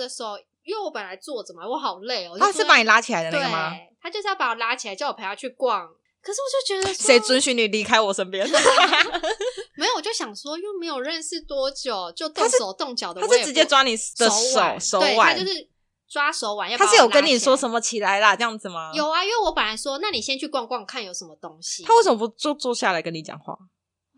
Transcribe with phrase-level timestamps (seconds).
[0.00, 2.36] 的时候，因为我本来坐着嘛，我好累哦。
[2.38, 3.72] 他是把你拉起来的那个吗？
[4.02, 5.88] 他就是要把我拉起来，叫我陪他去逛。
[6.22, 8.46] 可是我就觉得，谁准许你离开我身边？
[9.76, 15.68] 没有，我就想说，又没有认识多久，就动手动脚的，他是直接抓你的手手腕，他就是
[16.06, 16.70] 抓手腕。
[16.76, 18.92] 他是有跟你说什么起来啦这样子吗？
[18.94, 21.84] 有啊，因为我本来说，那你先去逛逛，看有什么东西。
[21.84, 23.56] 他为什么不坐坐下来跟你讲话？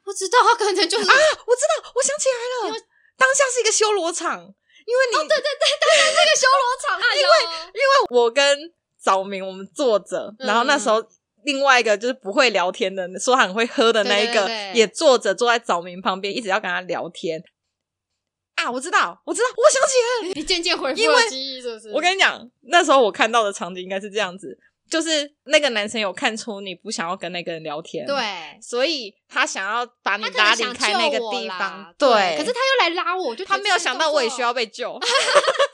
[0.04, 1.14] 不知道，他 可能就是啊，
[1.46, 2.86] 我知道，我想起来了，
[3.16, 4.52] 当下是一个修罗场，
[4.86, 7.34] 因为你，哦，对对对，当下是一个修罗场 啊，因为
[7.74, 11.02] 因为我跟早明我们坐着，然后那时候。
[11.44, 17.42] 另外一个就是不会聊天的，说很会喝的那一个，也坐着坐在早明旁边，一直要跟他聊天。
[18.54, 21.90] 啊，我知道，我知道，我想起来了， 你渐渐恢复了记忆，是不是？
[21.90, 24.56] 我跟你讲，那时候我看到的场景应该是这样子，
[24.92, 35.00] 就是那个男生有看出你不想要跟那个人聊天，对，所以他想要把你拉离开那个地方，对，可是他又来拉我，就他没有想到我也需要被救，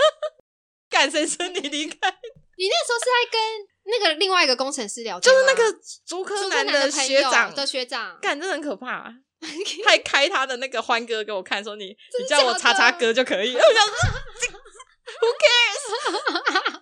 [0.89, 1.97] 干谁说你离开？
[2.57, 3.69] 你那时候是在跟。
[3.91, 5.63] 那个另外一个工程师聊天，就是那个
[6.07, 9.11] 竹科男的学长的学长，干，真的很可怕，啊。
[9.41, 13.63] 他还开他的那个欢歌给我看，说你你叫我叉叉哥就可以了。
[13.67, 13.95] 我想说
[15.23, 16.78] ，Who cares？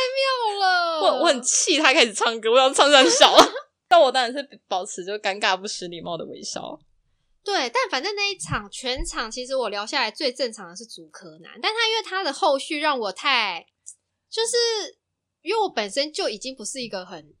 [0.00, 1.00] 太妙了！
[1.00, 3.34] 我我很气，他开始唱歌，我要唱很小，
[3.88, 6.80] 但我当然是保持就尴尬不失礼貌的微笑。
[7.44, 13.66] 对，但反正那一场全场，其实我聊下来最正常的是竹科男，但他因为他的后续让我太
[14.30, 14.98] 就是。
[15.42, 17.32] 因为我本身就已经不是一个很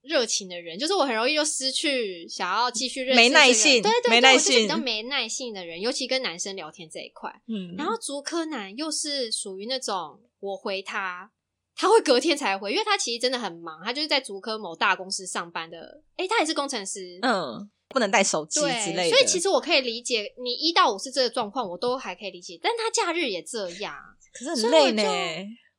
[0.00, 7.30] 热情的人，就是我很容易就失去想要继续认识、这个，没耐性，对对对，没耐性，我就是比较没耐性的人，尤其跟男生聊天这一块。
[7.46, 11.30] 嗯，然后竹科男又是属于那种我回他，
[11.78, 16.02] 他会隔天才回，因为他其实真的很忙，他就是在竹科某大公司上班的。
[16.16, 19.10] 诶，他也是工程师，嗯，不能带手机之类的。
[19.10, 23.94] 所以其实我可以理解你一到五是这个状况，我都还可以理解，但他假日也这样，
[24.34, 25.02] 可是很累呢。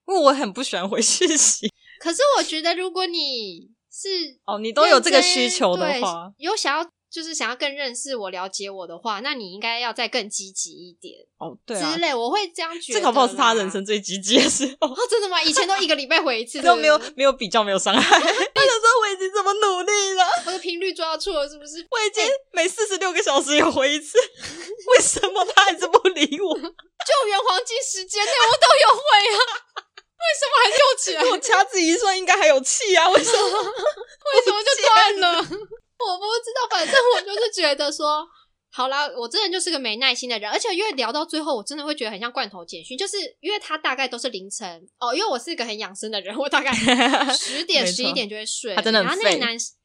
[0.08, 11.58] 因为我很不喜欢回讯息，可是我觉得如果你是哦，你都有这个需求的话，有想要就是想要更认识我、了解我的话，那你应该要再更积极一点哦。
[11.66, 13.00] 对啊，之类我会这样觉得。
[13.00, 14.88] 这搞不好是他人生最积极的时候。
[14.88, 15.42] 哦，真的吗？
[15.42, 18.02] 以前都一个礼拜回一次， 都没有没有比较，没有伤害。
[18.20, 21.86] 他想说我已经这么努力了，我的频率抓错了，是不是？
[21.90, 24.18] 我已经每四十六个小时有回一次，
[24.96, 26.54] 为什么他还是不理我？
[26.60, 29.02] 救援黄金时间内我都有回
[29.36, 29.40] 啊。
[30.20, 31.24] 为什么还救起来？
[31.32, 33.10] 我掐指一算，应该还有气啊！
[33.10, 33.40] 为什么？
[33.40, 35.48] 为什么就断了？
[36.00, 38.26] 我不知道，反正我就是觉得说，
[38.72, 46.74] 好啦，我真的就是个没耐心的人，而且因为聊到最后，我真的会觉得很像罐头简讯，就是因为他大概都是凌晨哦，因为我是一个很养生的人，我大概
[47.34, 48.76] 十点 十一点就会睡。
[48.76, 49.24] 他真的很废。
[49.24, 49.76] 然后那个男生，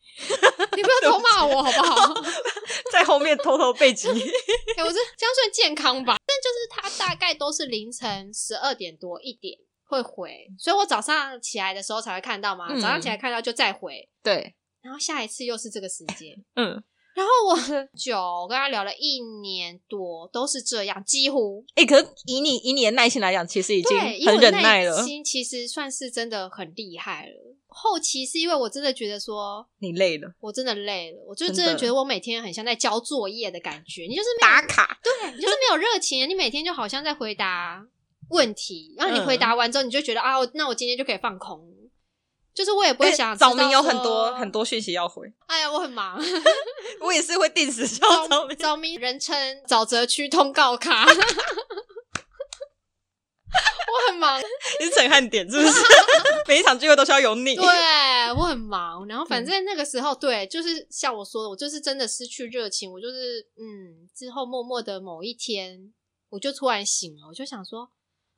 [0.77, 2.15] 你不要偷骂我好不好？
[2.93, 4.11] 在后面偷偷背景。
[4.11, 6.17] 哎，我是这样算健康吧？
[6.27, 9.59] 但就是他大概都是凌晨十二点多一点。
[9.87, 12.67] 会回，所以我早上起来的时候才会看到嘛。
[12.71, 14.55] 嗯、早上起来看到就再回，对。
[14.85, 16.81] 然后下一次又是这个时间，嗯。
[17.15, 21.65] 然后我就我跟他聊了一年多，都是这样，几乎。
[21.77, 23.97] 哎、欸，可是以你以你的耐心来讲，其实已经
[24.27, 24.97] 很忍耐了。
[24.97, 27.57] 耐心其实算是真的很厉害了。
[27.69, 34.07] 后期是因为我真的觉得说你累了，我真的累了，我就真的觉得我每天很像在交作业的感觉。
[34.09, 37.87] 你就是打卡，对，你就是没有热情，你每天就好像在回答。
[38.31, 41.63] 问题，然后你回答完之后，你就觉得、嗯、啊，那我今天就可以放空，
[42.55, 45.33] 就是我也不会想早明有很多很多讯息要回。
[45.47, 46.19] 哎呀，我很忙，
[47.01, 48.57] 我也是会定时叫早明。
[48.57, 51.15] 早明人称沼泽区通告卡， 我
[54.09, 54.41] 很忙，
[54.81, 55.81] 你是陈汉典是不是？
[56.47, 57.57] 每一场聚会都需要有你。
[57.57, 57.65] 对，
[58.37, 65.93] 我很忙，然后反正那个时候，嗯、对，就是像我说的，我就是真的失去热情，我就是嗯，之后默默的某一天，
[66.31, 67.91] 我就突然醒了，我就想说。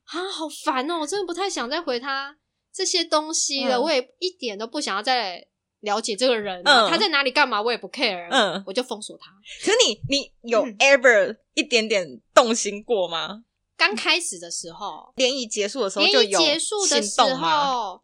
[0.07, 0.99] 啊，好烦哦！
[1.01, 2.37] 我真的不太想再回他
[2.77, 5.43] 这些东西了，嗯、我也一点都不想要再
[5.79, 9.31] 了解这个人，嗯、他在哪里干嘛，我也不 care，嗯，我就封锁他。
[9.65, 13.43] 可是你，你有 ever 一点点动心过吗？
[13.75, 18.03] 刚、嗯、开始的时候，联谊结束的时候就有结束的时候，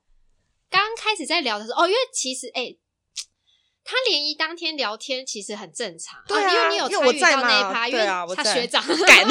[0.71, 2.79] 刚开始在聊的时候，哦，因为其实，哎、欸，
[3.83, 8.05] 他联谊当天聊天其实很正常，对因为你有参与到那一趴，因为
[8.35, 9.27] 他学长感。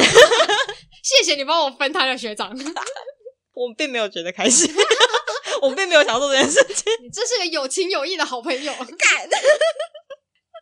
[1.02, 2.56] 谢谢你帮我分他的学长，
[3.54, 4.72] 我并没有觉得开心，
[5.62, 6.92] 我并没有想做这件事情。
[7.02, 9.28] 你这是个有情有义的好朋友， 干。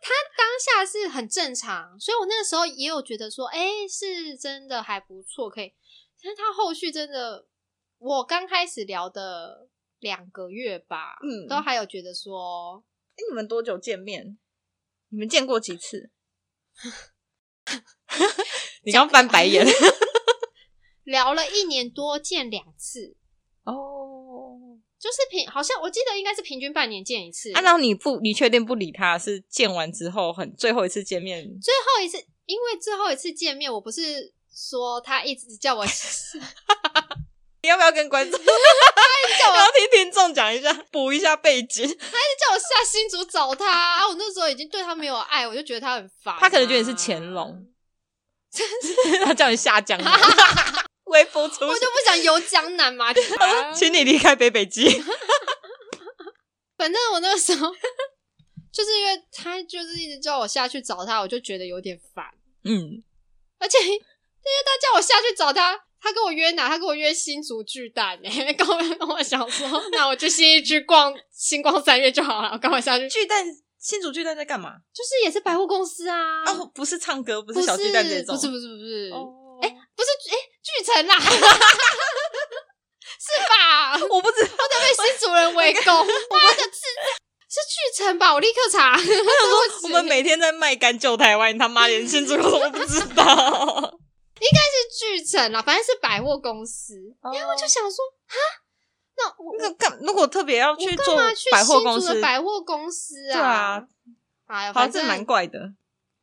[0.03, 5.73] 他当下是很正常，所以我那个时候也有觉得说，哎，是真的还不错，可以。
[6.23, 7.45] 但是他后续真的，
[7.99, 9.67] 我刚开始聊的
[9.99, 14.37] 两个月吧，嗯，都还有觉得说，哎，你们多久见面？
[15.09, 16.09] 你们见过几次？
[18.83, 19.65] 你刚翻白眼。
[21.03, 23.15] 聊了一年多，见两次
[23.65, 24.10] 哦，
[25.01, 27.51] 就是平，好像我记得应该是平均半年见一次。
[27.53, 31.43] 啊，然后你不，你确定不理他是见完之后很最后一次见面？
[31.59, 35.83] 最后一次，因为最后一次见面，我不是说他一直叫我，
[37.63, 38.39] 你 要不要跟观众？
[39.51, 41.83] 我要听听众讲一下，补一下背景。
[41.83, 44.07] 他一直叫我下新竹找他啊！
[44.07, 46.37] 我那时候已经对他没有爱，我就觉得他很烦啊。
[46.39, 47.65] 他可能觉得你是乾隆，
[48.53, 50.11] 真是他叫你下江南。
[51.11, 53.13] 微服出，我就不想游江南嘛，
[53.75, 54.87] 请你离开北北基。
[56.77, 57.71] 反正我那个时候
[58.73, 62.25] 就是因为他就是一直叫我下去找他，我就觉得有点烦。
[62.63, 63.03] 嗯，
[63.59, 63.99] 而且因为
[64.65, 66.69] 他叫我下去找他，他跟我约哪？
[66.69, 72.49] 他跟我约新竹巨蛋诶，跟我 跟我想说，那我去新一区逛星光三月就好了。
[72.53, 73.07] 我赶快下去。
[73.09, 73.45] 巨蛋，
[73.77, 74.75] 新竹巨蛋在干嘛？
[74.93, 76.43] 就是也是百货公司啊。
[76.45, 79.11] 哦，不是唱歌，不是小巨蛋这种，不是不是不是。
[79.61, 80.35] 哎，不是哎。
[80.63, 81.27] 巨城啦， 是
[83.49, 83.97] 吧？
[84.11, 85.83] 我不知道，我都被新主人围攻。
[85.83, 86.77] 八个字
[87.49, 88.31] 是巨城吧？
[88.31, 88.95] 我立刻查。
[88.95, 93.25] 我我们每天在卖干救台湾，你他妈连新主人都不知道。
[94.39, 96.93] 应该是巨城啦，反正是百货公司。
[97.23, 98.35] 然后我就想说，哈，
[99.17, 101.17] 那我那干如果特别要去做
[101.51, 103.33] 百货公司，百货公司啊？
[103.33, 103.83] 对啊，
[104.45, 105.59] 哎呀，好像蛮怪的。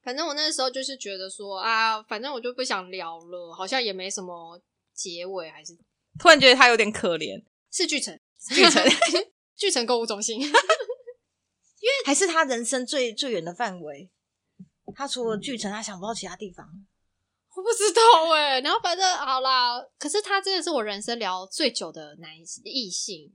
[0.08, 4.58] 反正我那时候就是觉得说啊，反正我就不想聊了，好像也没什么
[4.94, 5.76] 结尾，还是
[6.18, 7.44] 突然觉得他有点可怜。
[7.70, 8.18] 是巨城，
[8.48, 8.82] 巨城，
[9.54, 10.50] 巨城购物中心， 因为
[12.06, 14.10] 还是他人生最最远的范围。
[14.94, 16.66] 他除了巨城，他想不到其他地方。
[17.54, 18.60] 我不知道哎、欸。
[18.62, 22.30] 然后反正好啦，可是他真的是我人生聊最久的男
[22.64, 23.30] 异性，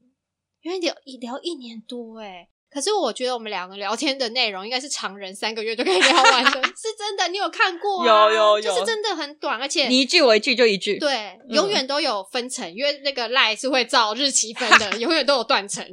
[0.64, 2.50] 因为聊一聊一年多哎、欸。
[2.74, 7.28] 可是我觉得我们两个聊天的内容应该是常人三个月就可以聊完的， 是真的。
[7.28, 8.26] 你有看过啊？
[8.26, 15.86] 有有有，就是真的很短，而且你一句我一句就一句，对，永远都有分层，嗯、因为那个赖是会照日期分的， 永远都有断层，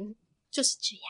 [0.49, 1.03] 就是这样。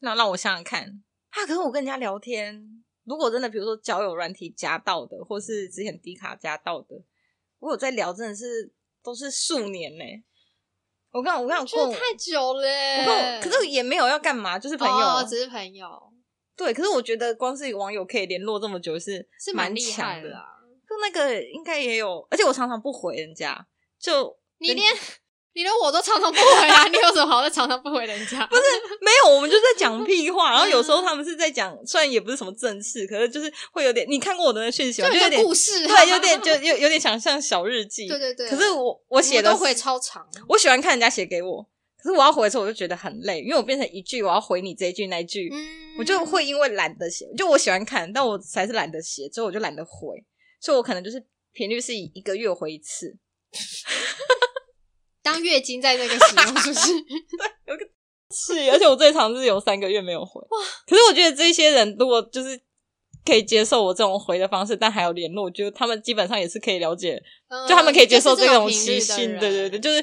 [0.00, 6.96] 那让我想想看，啊，可是我跟人家聊天，如果真的比如说交友软体加到的，或是之前迪卡加到的，
[7.58, 8.72] 我有在聊，真的是
[9.02, 10.24] 都是数年呢、欸。
[11.12, 12.66] 我刚我刚觉得太久了，
[13.06, 15.88] 我可是也没有要干嘛，就是朋友，哦，只是朋友。
[16.56, 20.44] 对，可是我觉得光是一个网友可以联络这么久是是蛮厉害的啊。
[20.88, 23.66] 就那个应该也有，而且我常常不回人家，
[23.98, 24.92] 就你连。
[25.52, 26.86] 你连我都常常不回啊！
[26.86, 28.46] 你有什么好在常常不回人家？
[28.46, 28.62] 不是
[29.00, 30.50] 没有，我们就在讲屁话。
[30.54, 34.06] 然后有时候他们是在讲，虽然也不是什么正事，可是就是会有点。
[34.08, 35.10] 你看过我的讯息吗？
[35.10, 38.06] 就有点故事，对，有点就有有点想像小日记。
[38.08, 38.48] 对对对。
[38.48, 40.24] 可是我我写的都会超长。
[40.48, 41.66] 我喜欢看人家写给我，
[42.00, 45.52] 可是我要回的时候我就觉得很累，因为我变成一句我要回你这一句那一句，
[45.98, 47.26] 我就会因为懒得写。
[47.36, 50.24] 就我喜欢看，但我还是懒得写，所以我就懒得回。
[50.60, 51.20] 所以我可能就是
[51.52, 53.16] 频率是以一个月回一次。
[55.22, 56.92] 当月经在那个时候，是不是？
[57.02, 57.84] 对，有个
[58.30, 60.40] 是，而且我最长是有三个月没有回。
[60.40, 60.58] 哇！
[60.86, 62.58] 可是我觉得这些人如果就是
[63.24, 69.38] 可以接受我这种回的方式，但还有联络，就他们基本上也是可以了解，嗯、就他们可以接受这种习性。
[69.38, 70.02] 对对对，就是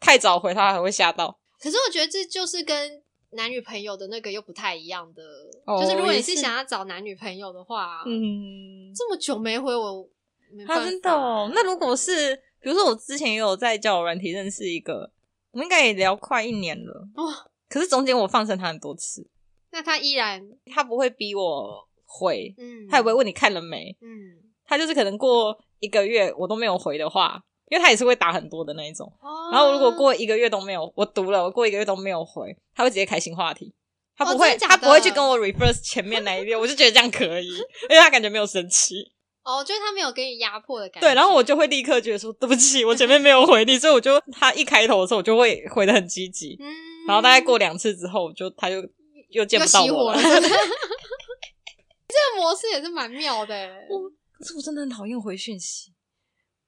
[0.00, 1.38] 太早回他还会吓到。
[1.60, 5.22] 可是我觉得这就是跟男女朋友的那个又不太一样的，
[5.66, 10.06] 哦、就是如果你是想要找男女朋友的话，嗯，这么久没回我，
[10.52, 11.50] 没办法、啊、真的哦。
[11.54, 12.42] 那如果是。
[12.66, 15.08] 比如说，我之前也有在交友软体认识一个，
[15.52, 17.08] 我们应该也聊快一年了。
[17.14, 17.32] 哦，
[17.68, 19.30] 可是中间我放生他很多次，
[19.70, 20.42] 那他依然
[20.74, 29.06] 他不会逼我回，嗯，他也不会问你看了没，嗯，他就是可能过一个月我都没有回的话，因为他也是会打很多的那一种。
[29.20, 33.72] 哦，然后如果过一个月都没有我读了，我过一个月都没有回，他会直接开新话题，
[34.16, 39.12] 他不会，哦，他不会去跟我 reverse 前面那一遍，我就觉得这样可以，因为他感觉没有生气。
[39.46, 41.08] 哦，就是他没有给你压迫的感觉。
[41.08, 46.56] 对，然后我就会立刻觉得说对不起，我前面没有回你，所以我就他一开头的时候，我就会回的很积极。
[46.60, 46.66] 嗯，
[47.06, 48.82] 然后大概过两次之后，就他就
[49.30, 50.18] 又见不到我了。
[50.22, 53.54] 这个模式也是蛮妙的。
[53.88, 55.92] 我可是我真的很讨厌回讯息。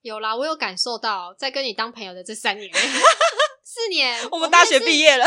[0.01, 2.71] 有啦，我有感受到，在跟你当朋友的这三年、
[3.61, 5.25] 四年，我们大学毕业了。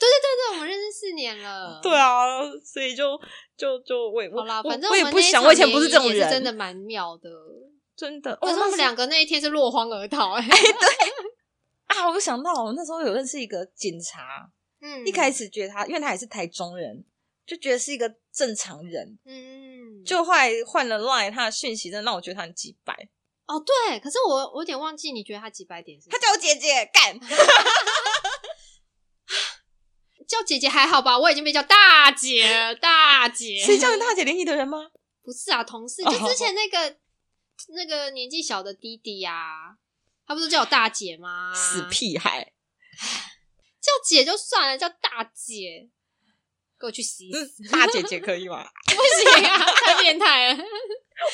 [0.00, 1.78] 对对对对，我们认识四年了。
[1.82, 2.24] 对啊，
[2.64, 3.20] 所以就
[3.54, 7.28] 就就我也好啦，反正我也不想，我以前不是这种人，真的蛮妙的，
[7.94, 8.34] 真的。
[8.36, 10.58] 可是我们两个那一天是落荒而逃， 哎，对
[11.86, 17.04] 啊，我想到我那时候有认识一个警察，嗯，一开始觉得他，因为他也是台中人，
[17.46, 22.94] 就觉得是一个正常人，嗯，就后来换了 line，他的讯息真的让我觉得他很几百。
[23.46, 26.08] 哦，对，可是我我有点忘记，你觉得他几百点是？
[26.08, 27.18] 他叫我姐姐干。
[30.30, 33.60] 叫姐姐还好吧，我已经被叫大姐，大姐。
[33.64, 34.92] 谁叫你大姐联谊的人吗？
[35.24, 36.92] 不是啊，同事就之前那个、oh.
[37.74, 39.74] 那个年纪小的弟弟呀、啊，
[40.24, 41.52] 他不是叫我大姐吗？
[41.52, 42.52] 死屁孩，
[43.80, 45.90] 叫姐就算了，叫大姐，
[46.78, 47.68] 给我去死，死！
[47.68, 48.64] 大姐姐可以吗？
[48.86, 50.64] 不行啊， 太变态了。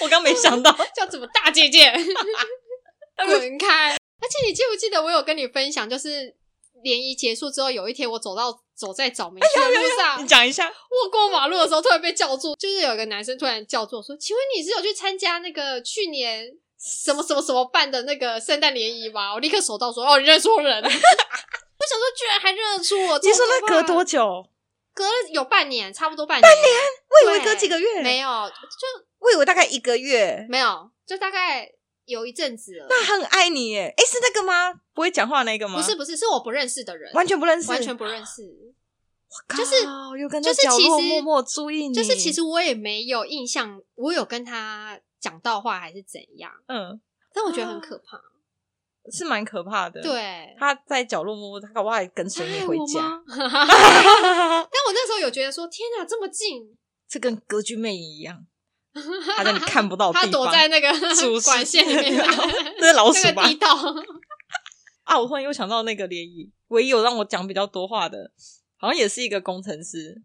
[0.01, 1.93] 我刚没想到叫怎么大姐姐，
[3.27, 3.93] 滚开！
[3.93, 6.35] 而且你记不记得我有跟你分享，就是
[6.83, 16.47] 联谊结束之后，有一天我走到走在找明区的路上，哎、你讲一下，我过马路的时候突然被叫住，就是有一个男生突然叫住我说：“请问你是有去参加那个去年
[16.79, 23.19] 什么什么什么办的那个圣诞联谊吗？”我立刻手到说：“哦，你认错人了。”我想说，居然还认得出我。
[23.19, 24.47] 你说那隔多久？
[24.95, 26.43] 隔了有半年，差不多半年。
[26.43, 26.77] 半年？
[27.11, 28.03] 我以为隔几个月。
[28.03, 30.47] 没有，就我以为大概一个月。
[30.49, 31.71] 没有，就大概。
[32.07, 33.93] 有一阵子了，那很爱你耶！
[33.97, 34.73] 诶，是那个吗？
[34.95, 35.77] 不会讲话那个吗？
[35.77, 38.43] 不是，不是，是我不认识的人，完全不认识，完全不认识。
[39.29, 39.75] 我靠，就是
[40.19, 46.53] 有跟就是其实默默注意你，就是其实我也没有印象，我有跟他讲到话还是怎样？
[46.69, 47.01] 嗯，
[47.35, 48.21] 但我觉得很可怕，
[49.11, 50.01] 是蛮可怕的。
[50.01, 53.21] 对，他在角落默默，他搞不好还跟随你回家。
[53.29, 56.77] 但我那时候有觉得说，天哪，这么近，
[57.09, 58.47] 这跟歌剧魅影一样。
[59.37, 60.89] 他在你看不到 的地方，他躲在那个
[61.45, 62.17] 管线里面，
[62.79, 63.23] 那是老鼠
[63.59, 63.77] 道
[65.05, 65.19] 啊！
[65.19, 68.31] 我突然又想到那个联谊，唯一有让我讲比较多话的，
[68.77, 70.21] 好像也是一个工程师，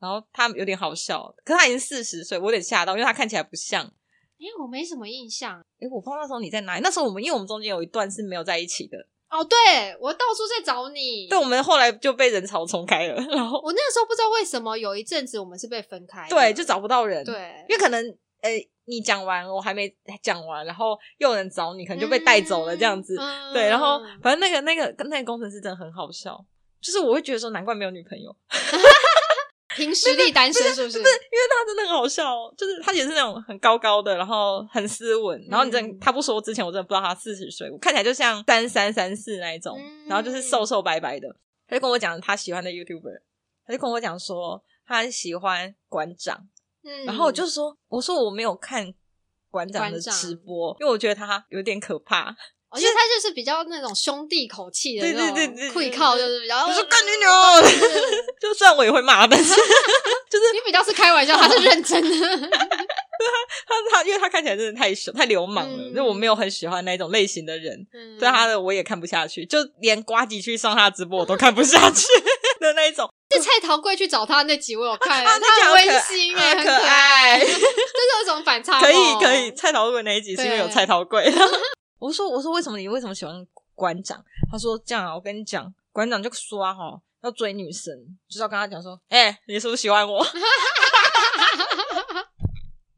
[0.00, 3.84] 然后他有点好笑，可是他已经四十岁，我有点吓到，因为他看起来不像。
[3.84, 5.60] 哎、欸，我没什么印象。
[5.60, 6.80] 哎、欸，我不知道那时候你在哪里？
[6.82, 8.98] 那时候我们因为我们中间有一段是没有在一起的。
[9.32, 11.26] 哦，对，我到处在找你。
[11.26, 13.14] 对，我们后来就被人潮冲开了。
[13.14, 17.24] 然后我那个时候不知道为什么有一阵子我们是被分开，对，就找不到人。
[17.24, 18.04] 对，因为可能，
[18.42, 18.50] 呃，
[18.84, 19.90] 你讲完我还没
[20.22, 23.16] 讲完，然后又有人找你，可能就被带走了这样子。
[23.18, 26.38] 嗯、对，然后反正那个那个跟那个工程师真的很好笑，
[26.82, 28.36] 就是我会觉得说，难怪没有女朋友。
[29.74, 30.98] 凭实力单身是不是？
[30.98, 41.28] 不是，因为他真的很好笑，就是他也是那种很高高的，然后很斯文，然后你真的他不说之前，我真的不知道他四十岁，我看起来就像三三三四那一种，然后就是瘦瘦白白的。
[41.66, 43.22] 他就跟我讲他喜欢的 YouTuber，
[43.66, 46.48] 他就跟我讲说他喜欢馆长，
[46.84, 48.92] 嗯，然后我就说我说我没有看
[49.50, 52.36] 馆长的直播，因为我觉得他有点可怕。
[52.72, 57.30] 我觉得他就是比较那种兄弟口气的那种，会靠就是比较，我说干你娘！
[58.40, 62.26] 就算我也会骂，但 是就是你比较是开玩笑，他是认真的。
[63.68, 67.86] 他他，因为他看起来真的太凶、太流氓了，就我没有很喜欢那种类型的人。
[68.18, 72.06] 对他的我也看不下去，就连瓜吉去上他的直播我都看不下去
[72.58, 73.08] 的那一种。
[73.34, 78.80] 是蔡桃贵去找他那集我有看，他很温馨哎，很可爱，就是有一种反差。
[78.80, 81.32] 可以可以，蔡桃贵那一集是因为有蔡桃贵。
[82.02, 83.32] 我说我说，为什么你为什么喜欢
[83.76, 84.20] 馆长？
[84.50, 87.94] 他说这样啊，我跟你讲，馆长就刷哈，要追女生，
[88.28, 90.26] 就是要跟他讲说，哎、欸，你是不是喜欢我？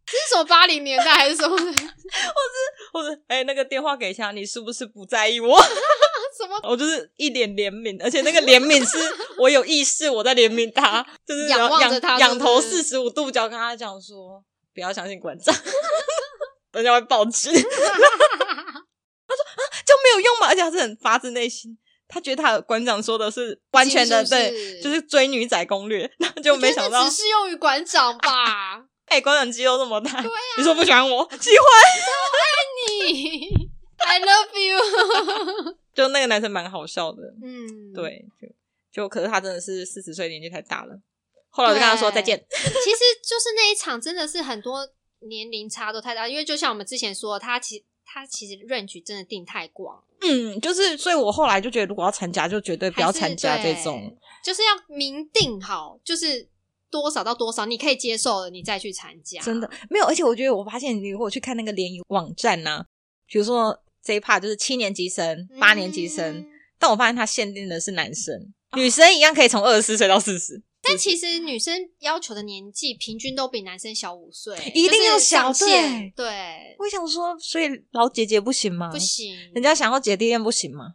[0.06, 1.52] 这是什么八零年代还是什么？
[1.54, 1.76] 我是
[2.94, 5.60] 我是哎、欸，那个电话给一下，你是不是不在意我？
[6.38, 6.58] 什么？
[6.62, 8.96] 我就是一脸怜悯，而且那个怜悯是
[9.38, 14.42] 我有意识我在怜悯他，就是仰望着他，仰头四十五度角跟他讲说，
[14.72, 15.54] 不要相信馆长，
[16.72, 17.52] 人家会报警。
[20.16, 28.86] 没有用吗，而且他是很发自内心，他觉得他的馆长说的是完全的对，就是追女仔攻略，那就没想到只适用于馆长吧？
[29.06, 31.68] 哎、啊，馆、欸、长肌肉这么大，对啊、你说不喜欢我，喜欢，
[32.08, 33.68] 我爱你
[33.98, 35.76] ，I love you。
[35.94, 38.24] 就那个男生蛮好笑的，嗯，对，
[38.92, 40.98] 就就可是他真的是四十岁年纪太大了。
[41.50, 42.44] 后来我就跟他说再见。
[42.50, 44.88] 其实就是那一场真的是很多
[45.28, 48.10] 年龄差都太大，因为就像我们之前说，他其实。
[48.14, 56.48] 他其实 range 真的定太广，嗯，就是，所以我后来就觉得，如果要参加，就绝对不要参加这种，就是要明定好，就是
[56.90, 59.40] 多少到多少你可以接受了，你再去参加。
[59.40, 62.86] 真的没有，而且我觉得，我发现你如果去看那个联谊网站呢、啊，
[63.26, 66.46] 比如说这一 part 就是七年级生、八年级生，嗯、
[66.78, 68.34] 但我发现它限定的是男生，
[68.70, 70.62] 哦、女生一样可以从二十四岁到四十。
[70.84, 76.12] 但其实女生要求的年纪平均都比男生小五岁，一定要小对。
[76.14, 78.90] 对，我想说，所以老姐姐不行吗？
[78.90, 80.94] 不行，人家想要姐弟恋不行吗？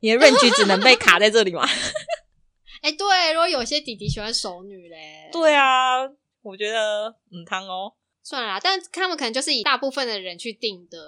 [0.00, 1.66] 你的 range 只能被卡在这里吗？
[2.82, 6.06] 哎、欸，对，如果有些弟弟喜欢熟女嘞， 对啊，
[6.42, 7.92] 我觉得嗯，汤哦，
[8.22, 10.98] 算了啦，但他们可能就是以大部分的人去定的，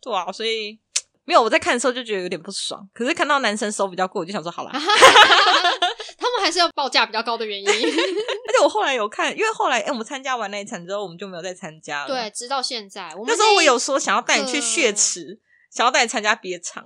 [0.00, 0.78] 对啊，所以
[1.24, 4.70] 没有我在看的时候就觉得有点不爽，可是看到男生手比较贵，我就想说好了。
[6.16, 12.08] 他们还是要报价比较高的原因， 而且我后来有看，因为后来哎、欸，我们参加完那一场之后，我们就没有再参加了。
[12.08, 13.08] 对，直到现在。
[13.16, 15.40] 我们那时候我有说想要带你去血池，
[15.70, 16.84] 想要带你参加别场，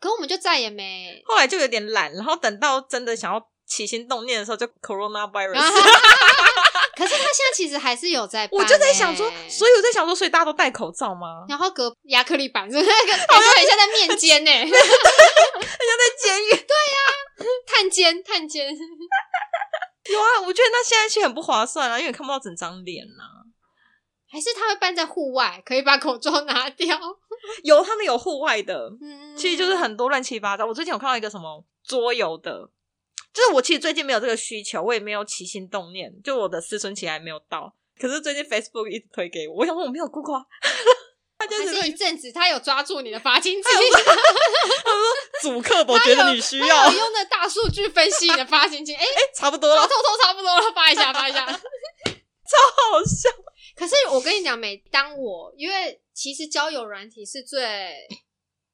[0.00, 1.22] 可我们就再也没。
[1.26, 5.58] 后来就有点懒，然后等到真的想要起心动念的时候，就 Corona Virus。
[6.98, 11.46] 可是他现在其实还是有在、欸，我就在想说，所以我在想说，所以大家都戴口罩吗？
[11.48, 12.86] 然后隔亚克力板，是那个？
[12.86, 16.50] 感觉很像在面监呢， 很像在监狱。
[16.50, 18.66] 对呀、啊，探监探监。
[20.10, 23.22] 有啊，我觉得那现在其实很不划算啊，因为看不到整张脸呐。
[24.30, 26.98] 还是他会办在户外，可以把口罩拿掉。
[27.62, 30.66] 有，他们有户外的，嗯，其实就是很多乱七八糟。
[30.66, 32.68] 我最近有看到一个什么桌游的。
[33.38, 37.72] 就是我其实最近没有这个需求，我也没有起心动念，就我的思春期还没有到。
[37.96, 40.42] 可是最近 Facebook 一直推给我，我想说我没有 Google，
[41.38, 43.68] 他就是一阵子他有抓住你的发情期，
[44.82, 45.04] 他说
[45.42, 52.58] 主客我觉得你需要，我用的大数据分析你的发情期，哎、欸、哎，差不多了，偷偷差不多了，发一下发一下， 超
[52.90, 53.30] 好笑。
[53.76, 57.62] 可是我跟你讲，每当我因为其实交友软体是最，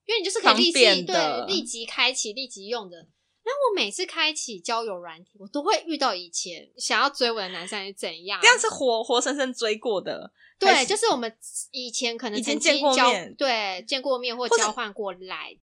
[0.07, 3.07] 因为你就是可以立即对立即开启立即用的。
[3.47, 8.41] 那我每次开启交友软体，我都会遇到以前想要追我的男生是怎样？
[8.43, 11.37] 这样是活活生生追过的，对，就是我们
[11.71, 15.57] 以前可能曾经见过面，对，见过面或交换过来。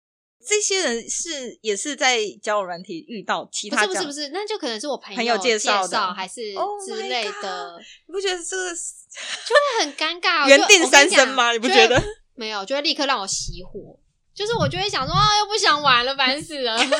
[0.46, 6.54] 这些人是也是在交友软体遇到其他，不是不是不是，那就可能是我朋友介绍的，还是
[6.87, 7.72] 之类的。
[7.72, 10.49] Oh、你不觉得这个就会很尴尬？
[10.49, 11.52] 原定三生吗？
[11.52, 12.02] 你不觉得？
[12.34, 13.99] 没有，就会立刻让我熄火。
[14.40, 16.73] 就是我就会想说啊，又不想玩了，烦死了。
[16.80, 16.97] 哎、欸，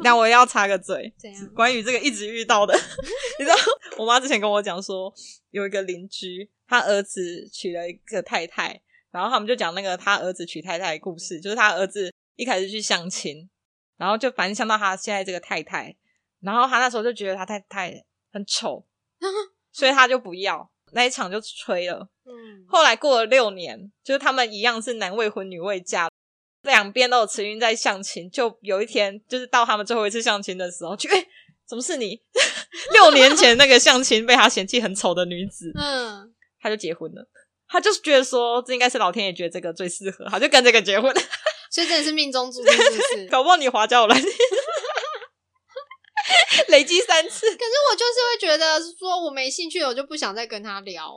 [0.00, 1.46] 那我要插个嘴，怎样？
[1.54, 2.74] 关于这个一直遇到的，
[3.38, 3.54] 你知道，
[3.96, 5.14] 我妈之前跟我讲说，
[5.52, 13.48] 有一个邻居，他儿子娶了一个太太，然后他们就讲那个他儿子娶太太的故事，就是他儿子一开始去相亲，
[13.96, 15.94] 然后就反正相到他现在这个太太，
[16.40, 18.84] 然后他那时候就觉得他太太很丑，
[19.70, 22.08] 所以他就不要，那一场就吹了。
[22.24, 26.07] 嗯，后来过了六年，就是他们一样是男未婚女未嫁。
[26.68, 31.26] 两边都有慈云在相亲，就有一天，就是到他们最后一次相亲的时候，就，哎、欸，
[31.66, 32.22] 怎么是你？
[32.92, 37.28] 六年前那个相亲被他嫌弃很丑的女子，嗯，他就结婚了。
[37.70, 41.14] 他就是觉得说，这应该是老天爷觉得这个最适合，他就跟这个结婚。
[41.70, 43.26] 所以真的是命中注定，是不是？
[43.28, 44.14] 搞不好你滑交了，
[46.68, 47.46] 累积三次。
[47.46, 51.14] 可是我就是会觉得，说我没兴趣，我就不想再跟他聊。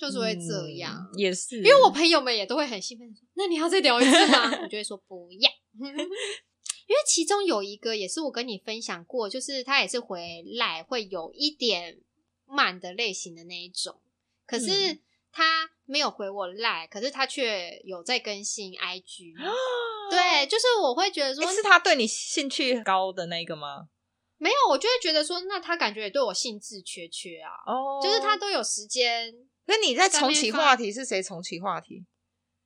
[0.00, 11.98] 就是会这样，嗯，也是，因为我朋友们也都会很兴奋说：“那你要再聊一次吗？” 我就会说不要， 因为其中有一个也是我跟你分享过，就是他也是回来会有一点
[12.46, 14.00] 慢的类型的那一种，
[14.46, 14.98] 可是
[15.30, 19.34] 他没有回我赖，可是他却有在更新 IG，
[20.10, 23.90] 对，就是我会觉得说，是他对你兴趣高的那个吗？
[24.38, 29.34] 没有，我就会觉得说，那他感觉也对我兴致缺缺啊，哦，就是他都有时间。
[29.66, 32.04] 那你在重启话题是谁重启话题？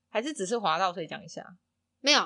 [0.09, 1.45] 还是只是滑到所以讲一下？
[2.01, 2.21] 没有，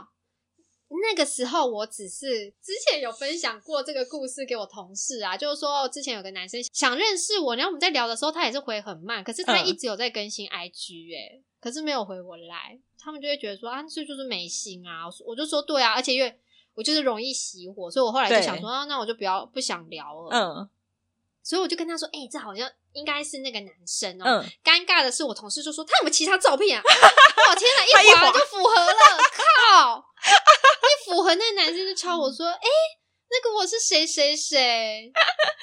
[0.88, 16.38] 那个时候我只是之前有分享过这个故事给我同事啊，就是说之前有个男生想认识我，然后我们在聊的时候，他也是回很慢，可是他一直有在更新 IG 哎、欸，可是没有回我来，他们就会觉得说啊，这就是没心啊，我就说对啊，而且因为
[16.74, 20.68] 我就是容易熄火，所以我后来就想说啊，那我就不要不想聊了，嗯，
[21.48, 22.68] 所以我就跟他说，哎、欸，这好像。
[22.94, 24.42] 应该是那个男生哦、喔。
[24.42, 24.50] 嗯。
[24.64, 26.82] 尴尬的是，我同事就说他有没有其他照片啊？
[26.82, 28.92] 我天哪，一划就符合了！
[29.70, 32.68] 靠，一符合，那个男生就敲我说：“哎、欸，
[33.30, 35.12] 那个我是谁谁谁？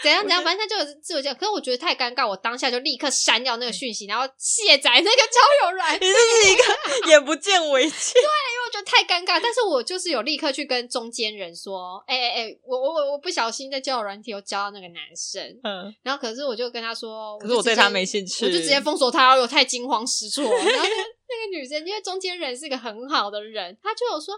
[0.02, 0.41] 怎样怎样？
[0.43, 1.36] 反正他就有自我介绍。
[1.36, 6.08] 可是我觉得太尴尬，我当下就立刻删掉那个讯息，然后卸载那个交友软件。
[6.08, 6.63] 你这是一个
[7.12, 8.13] 眼不见为净。
[8.13, 8.30] 对，
[8.65, 9.39] 因为我觉得太尴尬。
[9.41, 15.93] 但是我就是有立刻去跟中间人说：“哎哎哎，我我我我不小心在交友软体又交到那个男生。”嗯。
[16.01, 20.43] 然后可是我就跟他说：“可是我对他没兴趣。”我就直接封锁他，我太惊慌失措。
[20.49, 24.34] 然后那个、那个女生，因为中间人是个很好的人，他就有说：“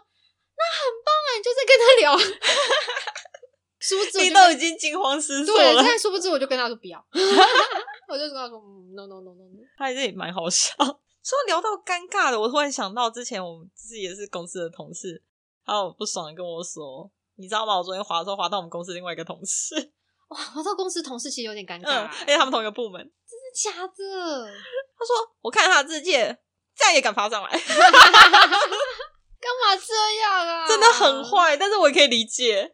[0.58, 2.18] 那很棒啊，你就在跟他聊。”
[3.80, 5.74] 殊不知你都已经惊慌失措了。
[5.76, 7.00] 对，现在殊不知我就跟他说不要，
[8.10, 9.64] 我就跟他说嗯，no no no no no。
[9.78, 10.74] 他这也蛮好笑。
[11.28, 15.22] 说聊到尴尬的，我突然想到之前我们自己也是公司的同事，
[15.66, 17.78] 他有不爽的跟我说，你知道吗？
[17.78, 19.76] 我昨天滑的时候滑到我们公司另外一个同事，
[20.32, 23.02] 哇，滑到公司同事其实有点尴尬，嗯，因为他们同一个部门。
[23.02, 24.46] 真的假的？
[24.98, 26.38] 他说我看他的自介，
[26.74, 27.60] 这样也敢发上来， 干
[29.62, 30.66] 嘛这样啊？
[30.66, 32.74] 真的很坏，但是我也可以理解。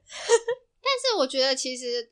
[0.83, 2.11] 但是我觉得，其实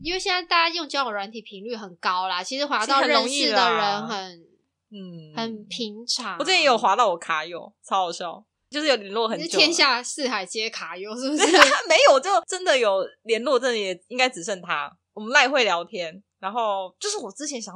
[0.00, 4.48] 因为现在大家用交友软体频率很高啦，其实滑到认识的人很
[4.92, 6.36] 嗯很平常。
[6.38, 11.46] 我之前也有滑到我卡友，超好笑，就是有联络很久，天下四海皆卡友，是不是？
[11.88, 14.94] 没有，就真的有联络，真的也应该只剩他。
[15.14, 17.72] 我们赖会聊天，然后就是我之前想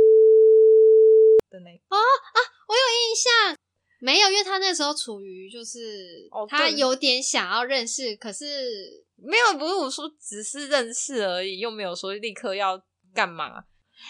[1.51, 3.57] 的那个啊啊，我有印象，
[4.01, 9.05] 没有，因为他那时候处于就是他有点想要认识，可是。
[9.19, 12.79] 没有，不是我说，只是认识而已，又没有说立刻要
[13.15, 13.65] 干嘛。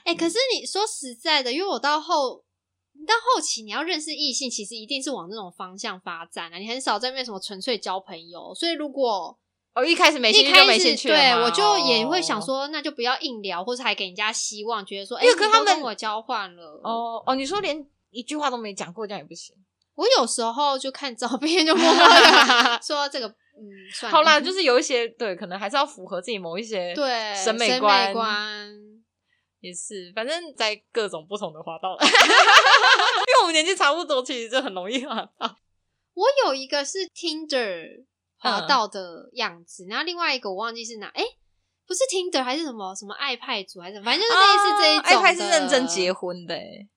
[0.04, 2.44] 哎、欸，可是你说实在的，因为我到后
[3.06, 6.58] 到后期，你要认识异性，其实一定是往这种方向发展啊。
[6.58, 9.38] 你很少在那边什么纯粹交朋友，所以如果
[9.74, 16.80] 哦一开始没兴趣就没兴趣，对我就也会想说，那就不要硬聊，或者还给人家希望，觉得说，哎、欸，跟他们跟我交换了。
[16.82, 19.54] 哦哦，你说连一句话都没讲过，这样也不行。
[19.94, 24.16] 我有时候就看照片就默默的说这个，嗯，算了。
[24.16, 28.12] 好啦，就是有一些对，可能还是要符合自己某一些对审美观。
[29.66, 35.56] 观也是，反正在各种不同的滑道， 因为我们年纪差不多，其实就很容易滑道。
[36.14, 38.04] 我有一个是 Tinder
[38.38, 41.38] 滑道的样子，嗯、然后另外一个我忘记是哪，哎、欸，
[41.86, 45.08] 不是 Tinder 还是什么什么爱派组还是什么，反正就是类似这一种、啊。
[45.08, 46.88] 爱派是认真结婚的、欸。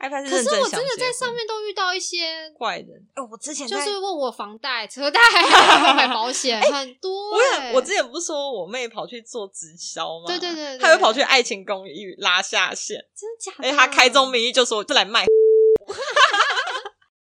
[0.00, 2.88] 可是我真的在上面都遇到一些怪人。
[3.14, 5.20] 哎，我之前就是问我房贷、车贷，
[5.92, 7.32] 买保险， 很多。
[7.32, 10.26] 我也我之前不是说我妹跑去做直销吗？
[10.28, 13.68] 对对对，她又跑去爱情公寓拉下线，真的假的？
[13.68, 15.26] 哎，她开宗明义就说就来卖。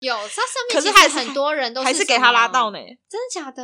[0.00, 0.36] 有，它上
[0.68, 2.78] 面其实很多人都还是给她拉到呢。
[3.08, 3.62] 真的假的？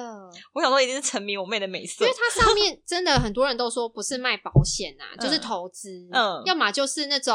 [0.52, 7.34] 我想说一定是沉迷我妹的美色，因为它上面真的很多人都说不是卖保险啊，就是投资，嗯，要么就是那种。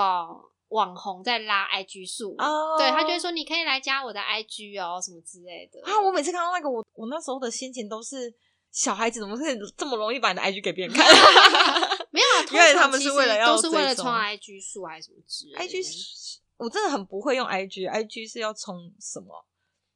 [0.69, 2.77] 网红在拉 IG 数，oh.
[2.79, 5.99] 对，他就会说你可以来加我的 IG 哦，什么之类的啊。
[5.99, 8.34] 我每次看到那个，我我那时候的心情都是
[8.71, 11.05] 小孩子怎么会这么容易把你的 IG 给别人看？
[12.12, 15.63] 没有啊， 因为他们是为了要都是为了冲 IG 数还是什么之类的。
[15.65, 19.45] IG 我真的很不会用 IG，IG 是要冲什么？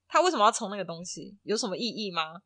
[0.07, 1.37] 他为什么要冲那个东西？
[1.43, 2.41] 有什么意义吗？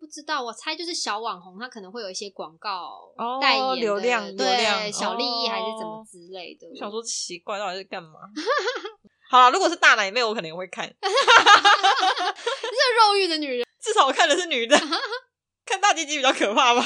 [0.00, 6.66] 不知道，我猜就是小网红，他可能会有一些广告代言、哦、流量，对流量小利益还是怎么之类的。
[6.72, 8.18] 我想说奇怪，到底是干嘛？
[9.30, 10.88] 好了，如果是大奶妹，我肯定会看。
[11.00, 11.06] 这
[12.96, 14.74] 肉欲的女人， 至少我看的是女的，
[15.66, 16.82] 看大鸡鸡比较可怕吧？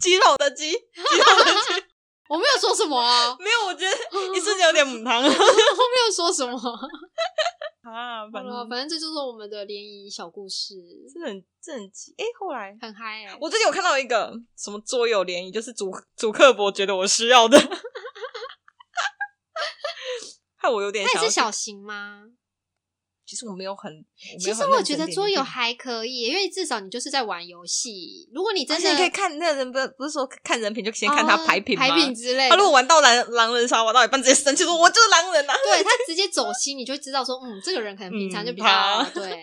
[0.00, 0.78] 肌肉的鸡，肌
[1.18, 1.84] 肉的鸡。
[2.28, 3.94] 我没有说什么啊，没有，我觉得
[4.34, 5.22] 一瞬间有点母汤。
[5.22, 6.58] 我没有说什么。
[7.92, 10.74] 啊，反正反正这就是我们的联谊小故事，
[11.12, 12.14] 是很正经。
[12.18, 13.38] 哎、欸，后来很嗨哎、欸！
[13.40, 17.58] 我最近有看到一个什么桌游联谊，就是主主客博觉得我需要的，
[20.56, 21.06] 害我有点。
[21.06, 21.22] 想。
[21.22, 22.24] 那是小型吗？
[23.26, 23.92] 其实我没有很，
[24.38, 28.28] 其实我觉得桌游还可以，因为至少你就是在玩游戏。
[28.32, 31.88] 如果你真的，你可以看那人，不是不是说看人品就先看他牌品吗？
[31.88, 32.50] 牌品之类的。
[32.50, 39.42] 他如果玩到狼狼人杀玩到一半直接生气说：“我就是狼人啊！”对， 他直接走心，你就知道说：“嗯，这个人可能平常就比较、嗯、对。”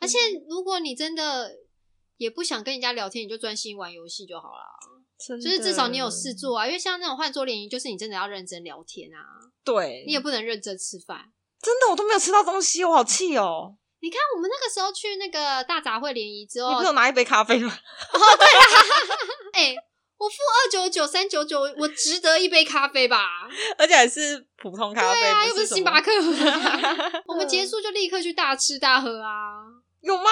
[0.00, 0.16] 而且
[0.48, 1.52] 如果你真的
[2.16, 4.64] 也不想跟人家聊天，你就专心玩游戏就好了。
[5.28, 9.20] 就是至少你有事做啊，因为像那种换桌联谊，就是你真的要认真聊天啊。
[9.62, 11.26] 对，你也不能认真吃饭。
[11.62, 13.76] 真的，我都没有吃到东西，我好气哦！
[14.00, 17.70] 你看，我们那个时候去那个大杂烩联谊之后，你不是有拿一杯咖啡吗？
[18.12, 19.16] 哦，对啦，
[19.52, 19.76] 哎、欸，
[20.16, 23.48] 我付二九九、三九九，我值得一杯咖啡吧？
[23.76, 26.10] 而且还是普通咖啡，对啊，不又不是星巴克。
[27.28, 29.60] 我们结束就立刻去大吃大喝啊？
[30.00, 30.30] 有吗？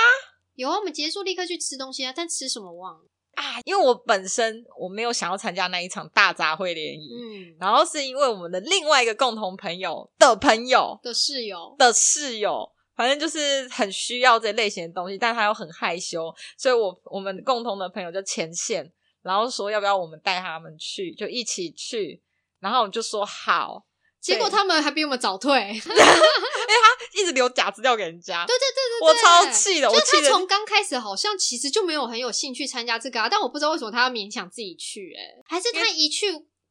[0.55, 3.05] 有啊，我们结束立刻去吃东西啊，但吃什么忘了。
[3.39, 22.21] 啊，因为我本身我没有想要参加那一场大杂烩联谊，嗯，然后是因为我们的另外一个共同朋友的朋友的室友的室友，反正就是很需要这类型的东西，但他又很害羞，所以我我们共同的朋友就牵线，然后说要不要我们带他们去，就一起去，
[22.59, 23.85] 然后我们就说好。
[24.21, 28.45] 结果他们还比我们早退，因 为他一直留假资料给人家。
[28.47, 29.91] 对对对对，我超气的。
[29.91, 36.27] 我气他从刚开始好像其实就没有很有兴趣参加这个啊，但我不知道为什么他要勉强自己去，哎，还是他一去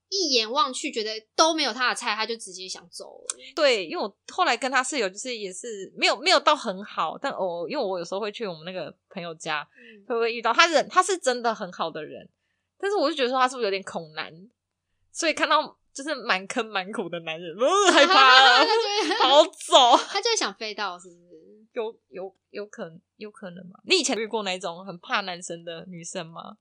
[0.09, 3.37] 一眼望去觉得都没有他的菜，他就直接想走了。
[3.55, 10.87] 对，因为我后来跟他室友就是也是没有没有到很好，但我因为我有时候会去我们那个朋友家，嗯、会不会遇到他人？
[10.89, 12.27] 他是真的很好的人，
[12.77, 14.31] 但是我就觉得说他是不是有点恐男，
[15.13, 15.77] 所以看到。
[15.97, 18.63] 就是蛮坑蛮苦的男人，不 是害怕，
[19.19, 21.65] 跑 走， 他就会想飞到，是不是？
[21.73, 23.79] 有有有可能，有可能吗？
[23.85, 26.57] 你以前遇过那种很怕男生的女生吗？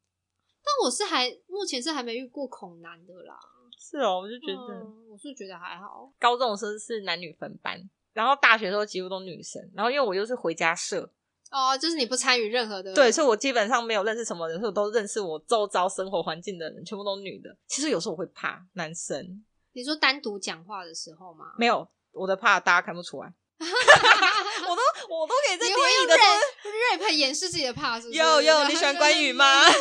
[0.64, 3.38] 但我是还目前是还没遇过恐男的啦。
[3.78, 6.10] 是哦，我就觉得，嗯、我是觉得还好。
[6.18, 7.78] 高中的时候是男女分班，
[8.14, 11.10] 然后大学的时候几乎都女生，然后因为我又是回家社。
[11.50, 17.56] 哦，就是你不参与任何的，对，所以我基本上没有认识什么人，所以我都认识我周遭生活环境的人，全部都女的。
[17.66, 19.44] 其实有时候我会怕男生。
[19.72, 21.46] 你说单独讲话的时候吗？
[21.58, 23.32] 没有，我的怕大家看不出来。
[23.58, 28.18] 我都我都可以在联谊的时候 rap 掩饰自己的怕，是不是？
[28.18, 29.62] 有有，你喜欢关羽吗？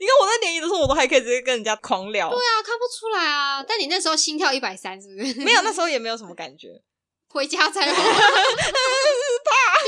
[0.00, 2.30] 你看我在联谊的时候，我都还可以直接跟人家狂聊。
[2.30, 3.62] 对啊，看不出来啊。
[3.62, 5.40] 但你那时候心跳一百三，是不是？
[5.40, 6.80] 没有，那时候也没有什么感觉。
[7.28, 7.86] 回家才。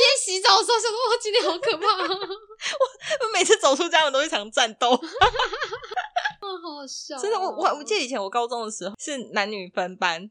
[0.00, 2.16] 边洗澡的时候想说：“哇，今天好可怕！”我
[3.26, 4.90] 我每次走出家门都一场战斗。
[6.40, 7.20] 好好笑、哦。
[7.20, 10.30] 真的，我我我记得以前我高中的时候是男女分班，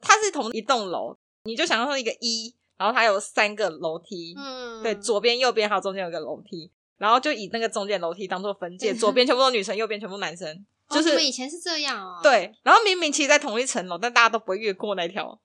[0.00, 10.64] 它是同一栋楼，你就想象说一个一，然后它有三个楼梯，嗯，对，左边、右边还有中间有个楼梯，然后就以那个中间楼梯当做分界，左边全部都女生，右边全部男生。
[10.88, 15.38] 就是、哦、以前是这样啊、哦，对，然后明明其实，在同一层楼，但大家都不会越过那条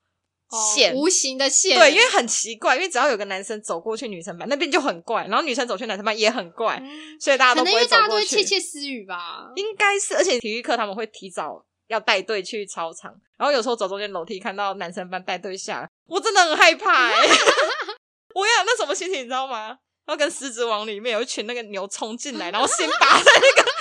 [0.76, 1.78] 线、哦，无形的线。
[1.78, 7.86] 对，因为很奇怪，因为只要有个男生走过去女生班那边就很怪，然后女生走去男生班也很怪，嗯、所以大家都不会走过去。
[7.86, 9.52] 可能因为大家都会窃窃私语吧？
[9.56, 17.30] 应该是，而且体育课他们会提早要带队去操场，然后有时候走中间楼梯看到男生班带队下来，我真的很害怕、欸。
[18.36, 19.78] 我呀，那什么心情你知道吗？
[20.06, 23.72] 然后跟《狮子王》里面有一群那个牛冲进来，然后先打在那个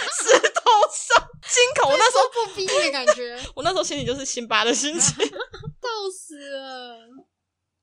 [0.91, 1.29] 上。
[1.43, 1.91] 惊恐！
[1.91, 6.99] 我那时候不逼的感觉， 我那时候心里就是辛巴的心情， 笑死了。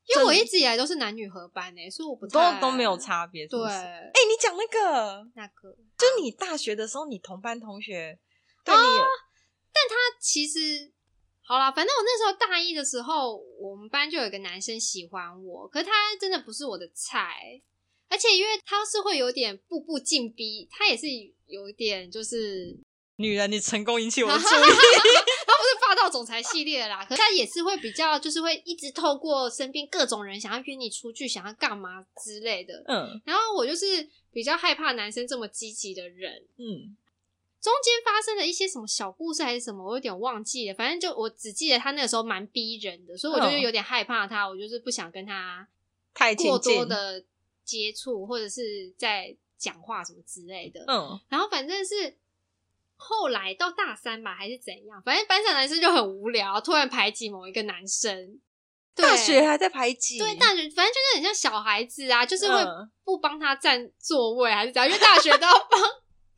[0.06, 3.46] 因为我一直以来都是男女合班诶，所以我不太都都没有差别。
[3.46, 8.18] 对，哎、欸，你讲那个那个，就你大学的时候，你同班同学
[8.64, 8.80] 对你
[9.72, 10.92] 但他其实
[11.42, 17.60] 好啦，反正我那时候大一的时候，我们班就有一个男生喜欢我，可是他真的不是我的菜，
[18.10, 21.06] 而且因为他是会有点步步进逼，他也是
[21.46, 22.78] 有点就是。
[23.16, 24.48] 女人，你成功引起我的 注意。
[24.48, 32.82] 他不是霸道总裁系列啦，可是他也是会比较，就是会一直透过身边各种人想要约你出去，想要干嘛之类的。
[32.88, 36.32] 嗯，然后我就是比较害怕男生这么积极的人。
[36.56, 36.96] 嗯，
[37.60, 40.74] 中间发生了一些什么小故事还是什么，我有点忘记了。
[40.74, 44.48] 反正就我只记得他那个时候蛮逼人的，所以我就有点害怕他。
[44.48, 45.68] 我就是不想跟他
[46.14, 47.22] 太过多的
[47.78, 50.84] 接触，或者是在讲话什么之类的。
[50.88, 52.16] 嗯，然后反正是。
[53.02, 55.02] 后来到大三吧，还是怎样？
[55.02, 58.38] 反正班上男生就很无聊，突然排挤某一个男生。
[58.94, 60.18] 大学还在排挤？
[60.18, 62.62] 对，大学反正就是很像小孩子啊，就是会
[63.02, 64.86] 不帮他占座位，还是怎样？
[64.86, 65.80] 因为大学都要帮。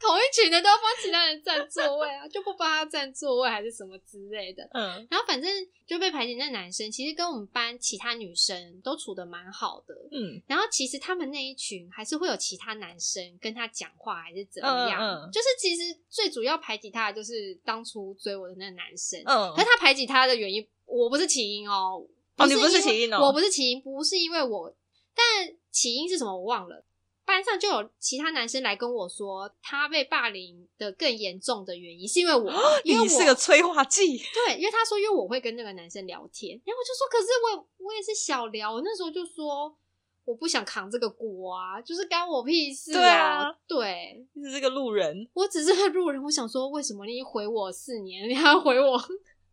[0.02, 4.68] 同一群的都要帮其他人占座位啊，就不帮他占座位还是什么之类的。
[4.72, 5.48] 嗯，然后反正
[5.86, 9.94] 就被排挤那男生，其实跟我们班其他女生都处的蛮好的。
[10.10, 15.00] 嗯，然后其实他们那一群还是会有其他男生跟他讲话，还是怎么样？
[15.00, 19.22] 嗯，就是其实最主要排挤他的就是当初追我的那个男生。
[19.24, 22.04] 嗯，可是他排挤他的原因，我不是起因哦。
[22.38, 24.74] 哦，你不是起因哦，我不是起因，不是因为我，
[25.14, 26.82] 但起因是什么我忘了。
[27.24, 32.52] 班上就有其他男生来跟我说，他被霸凌的更严重的原因是因为我，
[32.85, 34.18] 因为我你是个催化剂。
[34.18, 39.76] 对，因为他说，因为我会跟那个男生聊天，然后我就说，可是我我也是小聊，我那时候就说
[40.24, 43.00] 我不想扛这个锅啊，就是干我屁事啊。
[43.00, 46.22] 对啊，对，你是个路人，我只是个路人。
[46.22, 49.00] 我想说，为什么你回我四年，你还要回我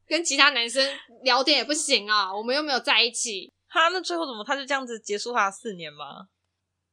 [0.08, 0.84] 跟其他男生
[1.24, 2.36] 聊天也不行啊？
[2.36, 3.54] 我们又没有在一起。
[3.70, 6.28] 他那最后怎么他就这样子结束他的四年吗？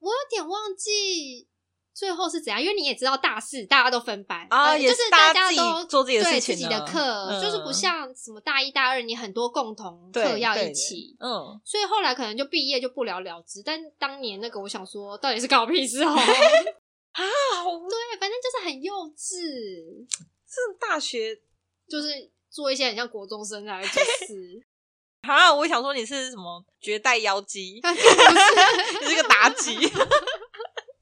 [0.06, 1.48] 我有点忘记
[1.92, 13.62] 最后是怎样，因为你也知道大四大家都分班啊，呃、也是就是大家都做自己的事情，对自己的课，嗯、就是不像什么大一大二你很多共同课要一起，嗯，所以后来可能就毕业就不了了之。
[13.64, 16.12] 但当年那个，我想说，到底是搞屁事哦？
[16.14, 20.06] 啊，对，反正就是很幼稚。
[20.46, 21.34] 这大学
[21.88, 24.62] 就是做一些很像国中生来的事。
[25.34, 25.52] 啊！
[25.52, 27.80] 我想说你是什么绝代妖姬？
[27.82, 27.94] 不是，
[29.02, 29.76] 你是个妲己。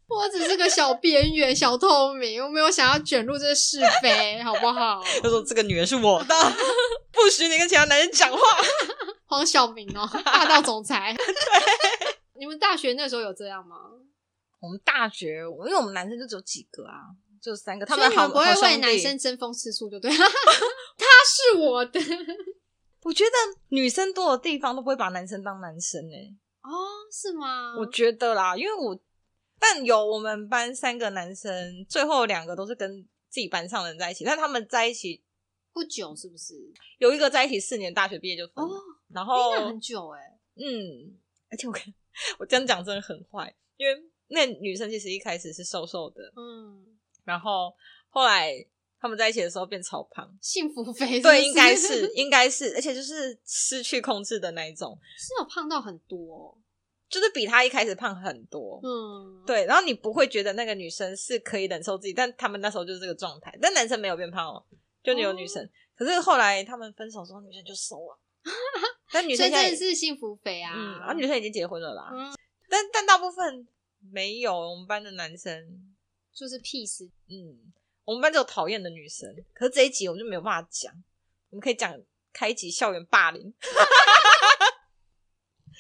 [0.06, 5.02] 我只是个小边缘、小透明，我没有想要卷入这个是非，好不好？
[5.20, 6.34] 他说这个女人是我的，
[7.10, 8.38] 不许你跟其他男人讲话。
[9.26, 11.12] 黄晓明哦，霸道总裁。
[11.16, 11.24] 对，
[12.38, 13.76] 你们大学那时候有这样吗？
[14.60, 17.10] 我们大学，因为我们男生就只有几个啊，
[17.42, 17.84] 就三个。
[17.84, 20.16] 他们好不会为男生争风吃醋，就对了。
[20.16, 21.98] 他是我的。
[23.04, 23.30] 我觉得
[23.68, 26.36] 女生多的地方都不会把男生当男生呢、欸。
[26.62, 26.70] 哦，
[27.12, 27.76] 是吗？
[27.78, 28.98] 我觉得啦，因为我
[29.60, 35.22] 但有我们班三个男生，最后两个都是跟自己班上的人在一起，但他们在一起
[35.72, 36.54] 不久，是不是？
[36.98, 38.74] 有一个在一起四年，大学毕业就分了。
[38.74, 40.40] 哦，然后那很久哎、欸。
[40.56, 41.14] 嗯，
[41.50, 41.74] 而且我
[42.38, 43.94] 我这样讲真的很坏，因为
[44.28, 46.86] 那女生其实一开始是瘦瘦的，嗯，
[47.24, 47.76] 然后
[48.08, 48.66] 后来。
[49.04, 56.58] 他们在一起的时候变超胖，幸福肥，对，应该是， 应该是，而且就是失去控制的那一种，是有胖到很多，
[57.10, 64.64] 就是比他一开始胖很多，嗯，对，然后你不会觉得那个女生是可以忍受自己，但他们那时候就是这个状态，但男生没有变胖哦，
[65.02, 68.18] 就你有女生，哦、可是后来他们分手之后，女生就瘦了，
[69.12, 72.34] 但女生现在真的是幸福肥啊，嗯，然后女生已经结婚了啦，嗯、
[72.70, 73.68] 但但大部分
[74.10, 75.94] 没有，我们班的男生
[76.32, 77.74] 就是屁事，嗯。
[78.04, 80.92] 我们班只有讨厌的女生，可是这一集我们就没有办法讲。
[81.50, 81.94] 我们可以讲
[82.32, 83.42] 开一集校园霸凌。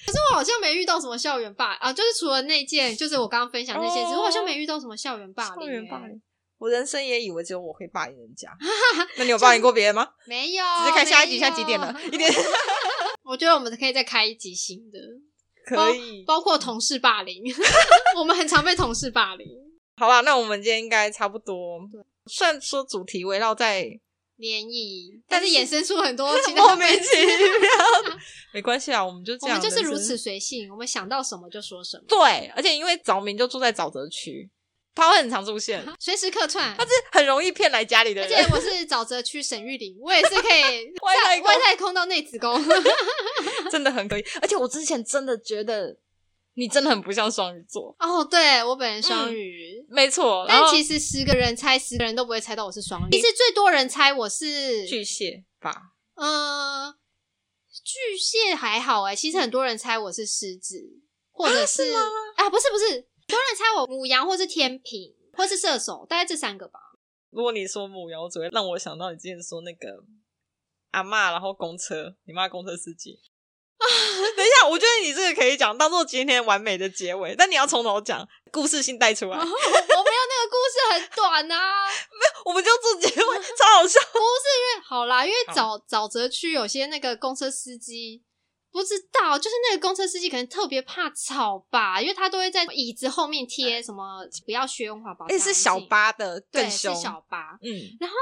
[0.06, 5.54] 可是我好像没遇到什么校园霸啊，就是除了那件，就是我刚刚分享那些，之后，我好像没遇到什么校园霸凌。
[5.54, 6.20] 校园霸凌，
[6.58, 8.50] 我人生也以为只有我会霸凌人家，
[9.16, 10.10] 那你有霸凌过别人吗？
[10.26, 11.98] 没有，直接看下一集，现在几点了？
[12.12, 12.30] 一点。
[13.22, 14.98] 我觉得我们可以再开一集新的，
[15.64, 17.42] 可以，包括同事霸凌，
[18.16, 19.48] 我们很常被同事霸凌。
[19.96, 21.80] 好吧，那我们今天应该差不多。
[21.92, 23.86] 对，虽然说主题围绕在
[24.36, 28.16] 联谊，但是衍生出很多其他 莫名其妙。
[28.52, 32.04] 没关系啊，我们就这样，我们就是如此随性，我们想到什么就说什么。
[32.08, 34.50] 对，而且因为早明就住在沼泽区。
[34.96, 36.72] 他会很常出现，随时客串。
[36.78, 38.32] 他是很容易骗来家里的人。
[38.32, 42.56] 而且我是沼泽区沈玉玲，我也是可以 外太外太空到内子宫，
[43.72, 44.24] 真的很可以。
[44.40, 45.96] 而且我之前真的觉得
[46.54, 47.94] 你真的很不像双鱼座。
[47.98, 50.44] 哦，对，我本人双鱼，嗯、没错。
[50.48, 53.10] 但其实十个人猜十个人都不会猜到我是双鱼。
[53.10, 55.94] 其实最多人猜我是巨蟹吧？
[56.14, 56.94] 嗯、呃，
[57.84, 59.16] 巨蟹还好哎。
[59.16, 60.80] 其实很多人猜我是狮子，
[61.32, 61.92] 或者是
[62.36, 63.08] 啊，不是不是。
[63.26, 66.78] 多人猜我母羊，或是天平，或是射手，大概这三个吧。
[67.30, 69.88] 如果你说母羊，我只会让我想到你之前说那个
[70.92, 73.18] 阿妈，然后公车，你妈公车司机。
[73.84, 73.90] 啊，
[74.36, 79.36] 等一下，我觉得你这个可以讲当做今天完美的结尾，但你要从头讲，故事性带出来。
[79.38, 84.00] 我没有那个故事很短啊， 没有，我们就做结尾，超好笑。
[84.12, 88.22] 不是因为好啦，因为沼沼泽区有些那个公车司机。
[88.72, 95.24] 不知道，就是那个公车司机可能特别怕吵吧，因为他都会在椅子后面贴什么“不要学用环保”。
[95.30, 97.56] 诶是小巴的，对，是小巴。
[97.62, 97.70] 嗯，
[98.00, 98.16] 然后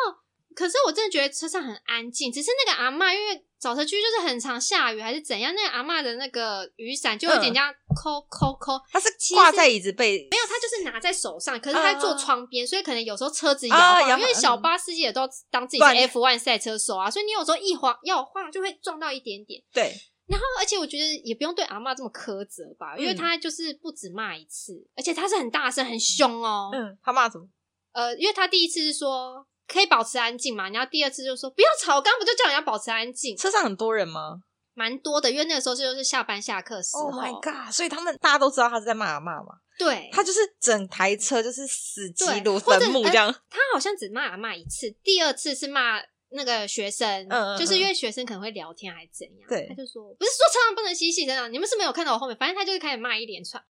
[0.54, 8.80] 可是我真的觉得车上很安静，只是那个阿嬷，因为早车区就是很常下雨还是怎样，那个阿嬷的那个雨伞就有点这样抠抠抠。
[8.90, 19.62] 它是挂在椅子背，没有，它就是拿在手上，可是它坐窗边，uh, 所以可能有时候车子摇晃，uh, 因为小巴司机也都当自己是 F1 赛车手啊，所以你有时候一晃要晃就会撞到一点点。
[19.72, 19.94] 对。
[20.28, 26.70] 然后，而且我觉得也不用对阿嬷这么苛责吧，因为他就是不止骂一次，嗯、而且他是很大声、很凶哦。
[26.72, 27.46] 嗯，他骂什么？
[27.92, 33.36] 呃，因为他第一次是说可以保持安静嘛，然后第二次就说不要吵，刚刚不就叫人家保持安静？
[33.36, 34.42] 车上很多人吗？
[34.74, 37.04] 蛮多的，因为那个时候就是下班下课时候。
[37.04, 37.72] Oh my god！
[37.72, 39.54] 所以他们大家都知道他是在骂阿嬷嘛？
[39.78, 43.32] 对，他就是整台车就是死基如坟墓这样、呃。
[43.50, 46.00] 他好像只骂阿嬷一次，第二次是骂。
[46.34, 53.62] 那个学生，嗯嗯嗯，就是因为学生可能会聊天还是怎样，对，他就说不是说车上不能嬉戏，真的，你们是没有看到我后面，反正他就是开始骂一连串，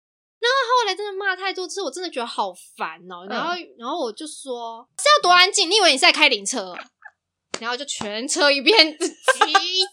[0.42, 6.74] 然后后来真的骂太多次，我真的觉得好烦哦、喔，然后、嗯、然后我就说是要多安静，你以为你是在开灵车？
[7.61, 9.07] 然后就全车一片寂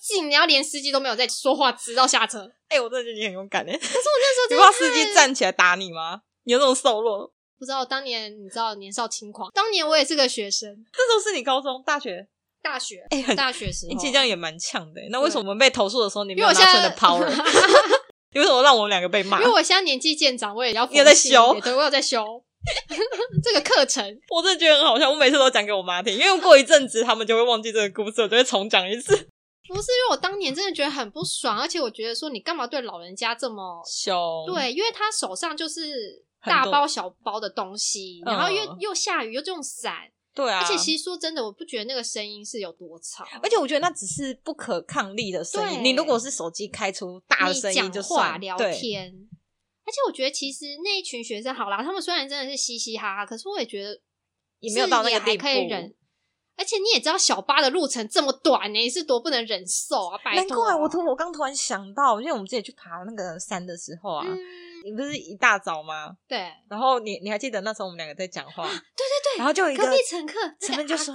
[0.01, 2.49] 静，然后连司机都没有在说话，直到下车。
[2.69, 6.21] 哎、欸，我真的觉得你很勇敢哎，可是我那时候你怕司机站起来打你吗？
[6.45, 7.31] 你有那种瘦弱？
[7.59, 12.27] 不知道，当年你知道年少轻狂，当年我也是个学生，那时候是你高中、大学。
[12.61, 14.99] 大学哎，欸、大学时候，你这样也蛮呛的。
[15.11, 17.23] 那为什么我们被投诉的时候，你没有拿出你的 power？
[18.31, 19.39] 你为什么让我们两个被骂？
[19.39, 22.23] 因为我现在年纪渐长，我也要也 在修，对，我有在修
[23.43, 24.03] 这个课程。
[24.29, 29.15] 我真的觉得很好笑，我每次都讲给我妈听，因为过一阵子他们就会忘记这个故事，我就会重讲一次。
[29.67, 34.45] 不是因为我当年真的觉得很不爽，而且我觉得说你干嘛对老人家这么凶？
[34.47, 39.93] 对，因为他手上就是大包小包的东西，然后又又下雨又这种伞。
[40.39, 45.83] 对啊，而且其实说真的，我不觉得那个声音是有多吵，而且我觉得那只是不可抗力的声音。
[45.83, 49.13] 你如果是手机开出大的声音就算，聊天。
[49.85, 53.99] 而且我觉得其实那一群学生好啦，他们虽然真的是嘻嘻哈哈，可是我也觉得
[54.59, 55.43] 也没有到那个地步。
[56.55, 60.17] 而且你也知道小巴的路程这么短呢，是多不能忍受啊！
[60.23, 60.41] 拜托。
[60.41, 64.25] 难怪我突我刚突然想到，因为我们之前去爬那个山的时候啊。
[64.83, 66.11] 你不是一大早吗？
[66.27, 66.51] 对。
[66.69, 68.63] 然后你你还记得那时候我们两个在讲话？
[68.67, 69.37] 对对对。
[69.37, 71.13] 然后就有一个隔壁乘客，前面就说，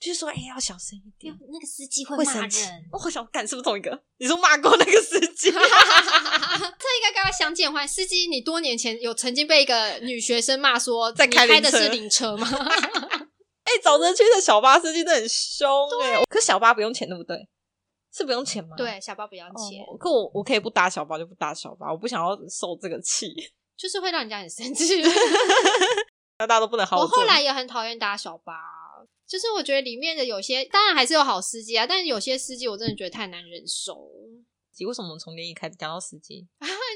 [0.00, 2.50] 就说哎，要小声一点，那个司机会骂人。
[2.92, 4.02] 我好想干是不是同一个？
[4.18, 5.50] 你说骂过那个司机？
[5.52, 7.86] 这应该跟他相见欢。
[7.86, 12.48] 司机，你多年前有曾经被一个女学生骂说在开的是灵车吗？
[13.64, 15.68] 哎，沼泽区的小巴司机都很凶
[16.02, 17.36] 哎，可小巴不用钱对不对？
[18.12, 18.76] 是不用钱吗？
[18.76, 19.82] 对，小巴不要钱。
[19.82, 23.34] 哦、可我我可以不搭小巴就不搭小巴，我不想要受这个气，
[23.76, 25.02] 就是会让人家很生气。
[26.38, 27.02] 那 大家都不能好好。
[27.02, 28.52] 我后来也很讨厌搭小巴，
[29.26, 33.96] 就是我觉得里面的有些当然还是有好司机啊，但是有些司机我真的觉得太难忍受。
[34.86, 36.46] 为什么我们从联谊开始讲到司机？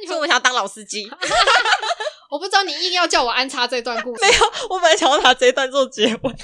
[0.03, 1.09] 因为我想要当老司机。
[2.29, 6.35] 我不知道你硬要叫我安插这段故事，没有，我本来想要拿这一段做结尾。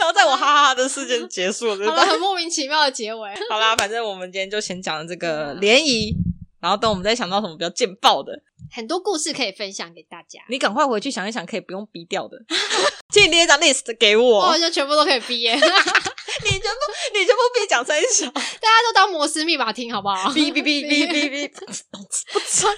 [0.00, 2.04] 然后在我哈哈哈的事件结束了，对不对？
[2.06, 3.30] 很莫名其妙的结尾。
[3.50, 6.14] 好啦，反正我们今天就先讲这个联谊，
[6.60, 8.32] 然后等我们再想到什么比较劲爆的，
[8.72, 10.40] 很多故事可以分享给大家。
[10.48, 12.38] 你赶快回去想一想，可以不用逼掉的，
[13.12, 15.52] 请你列一张 list 给我，我就全部都可以逼耶。
[15.52, 16.78] 你全部，
[17.12, 20.32] 你全部别讲三小，大家都当摩斯密码听好不好？
[20.32, 21.50] 逼逼逼逼逼逼，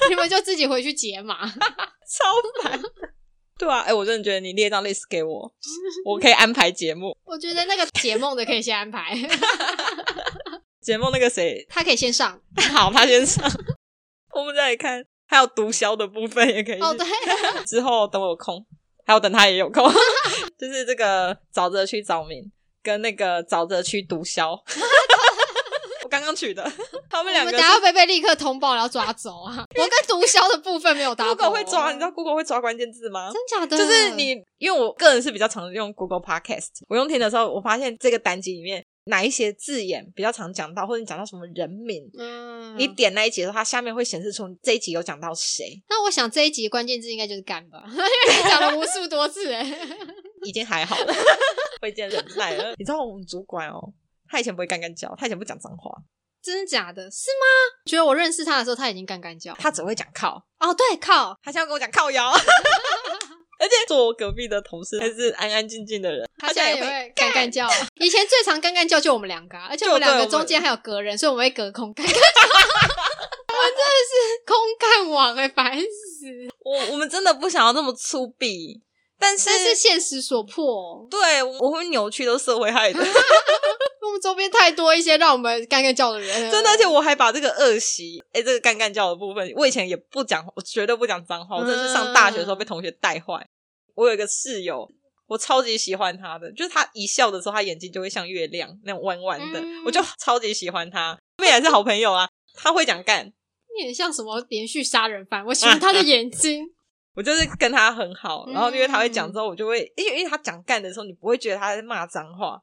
[0.08, 2.80] 你们就自己回去解码，超烦。
[3.62, 5.52] 对啊，哎、欸，我真的觉得你列张 list 给我，
[6.04, 7.16] 我可以安排节目。
[7.22, 9.16] 我觉得那个解梦的可以先安排。
[10.80, 12.40] 解梦那个谁，他可以先上。
[12.74, 13.48] 好，他先上。
[14.34, 16.80] 我们再来看，还有毒枭的部分也可以。
[16.80, 17.06] 哦，对。
[17.64, 18.66] 之后等我有空，
[19.06, 19.88] 还有等他也有空，
[20.58, 22.42] 就是这个沼泽区岛民
[22.82, 24.60] 跟那个沼泽区毒枭。
[26.12, 26.62] 刚刚取的，
[27.08, 29.64] 他们两个，等下会不会被立刻通报，然后抓走啊！
[29.76, 31.24] 我跟毒枭的部分没有搭。
[31.26, 33.32] Google 会抓，你知道 Google 会抓关键字吗？
[33.32, 33.78] 真假的？
[33.78, 45.82] 就是你，因为我个人是比较常用 Google Podcast，我用听的时候，我发现这个单集里面哪一些字眼比较常讲到，或者你讲到什么人名，嗯，你点那一集的时候，它下面会显示出这一集有讲到谁。
[45.88, 49.64] 那我想这一集关键字应该就是干吧， 因为你讲了无数多次，哎，
[50.44, 51.14] 已经还好了，
[51.80, 52.74] 会见忍耐了。
[52.76, 53.94] 你知道我们主管哦。
[54.32, 55.92] 他以前不会干干叫，他以前不讲脏话，
[56.42, 57.02] 真的假的？
[57.10, 57.44] 是吗？
[57.84, 60.42] 觉得我认识他的时候，他已经干干叫，他只会讲靠。
[60.58, 62.30] 哦，对，靠，他现在跟我讲靠腰，
[63.60, 67.68] 而且坐我隔壁的同事还是安安静静的人，他现在也会干干叫。
[67.96, 72.20] 以前最常干干叫就我们两个，而且我们两个中间还有隔人，所以我们会隔空干干叫。
[73.52, 74.12] 我们真的是
[74.46, 76.26] 空干王哎，烦死！
[76.64, 78.80] 我我们真的不想要那么粗鄙。
[79.18, 82.98] 但是，但是现实所迫，对，我会扭曲都是社会害的。
[84.02, 91.56] 我们周边太多一些让我们干干叫的人，真的，而且我还把这个恶习，哎，这个干干叫的部分，我以前也不讲，我绝对不讲脏话。
[91.56, 93.36] 我真的是上大学的时候被同学带坏。
[93.36, 93.48] 嗯、
[93.94, 94.90] 我有一个室友，
[95.28, 101.14] 我超级喜欢他的，就是他一笑的时候，他眼睛就会像月亮那种弯弯的，嗯、我就超级喜欢他。
[101.38, 103.32] 后面还是好朋友啊，他会讲干，
[103.78, 105.44] 你很像什么连续杀人犯？
[105.46, 106.66] 我喜欢他的眼睛。
[107.14, 112.58] 我就是跟他很好，然后因为他会讲之后，我就会，因为因为他讲干的时候，你不会觉得他在骂脏话，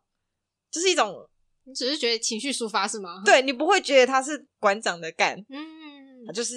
[0.72, 1.28] 就是一种，
[1.65, 3.22] 你只是觉得情绪抒发是吗？
[3.26, 6.55] 对，你不会觉得他是馆长的干，嗯，就是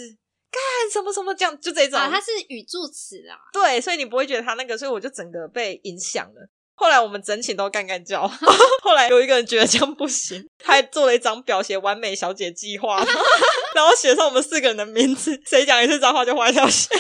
[0.51, 0.61] 干
[0.93, 6.49] 什么什么这样，就这种啊，他是语助词啊，对，所以你不会觉得他那个，所以我就整个被影响了。
[6.75, 8.27] 后来我们整寝都干干叫，
[8.83, 12.97] 后来有一个人觉得这样不行，他还做了一张表写完美小姐计划，
[13.75, 16.99] 然后写上我们四个人的名字，谁讲一次脏话就画一条线。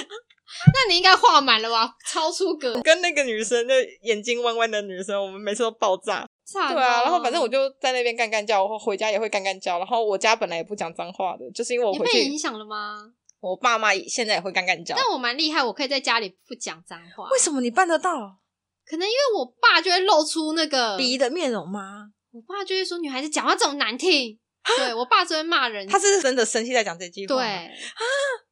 [0.72, 1.94] 那你应该画满了吧？
[2.06, 2.80] 超出格。
[2.82, 6.26] 跟那个女生，就眼睛弯弯的女生，我们每次都爆炸。
[6.44, 9.78] 差对啊，然后反正我就在那边干干叫，我回家也会干干叫。
[9.78, 13.12] 然后我家本来也不讲脏话的，就是因为我回去被影响了吗？
[13.40, 14.94] 我爸妈现在也会干干叫。
[14.96, 17.28] 但我蛮厉害，我可以在家里不讲脏话。
[17.30, 18.38] 为什么你办得到？
[18.84, 22.10] 可能因为我爸就会露出那个鄙夷的面容吗？
[22.32, 24.38] 我爸就会说女孩子讲话这么难听。
[24.76, 27.34] 对，我爸就会骂人，他是真的生气在讲这句话。
[27.34, 27.68] 对啊，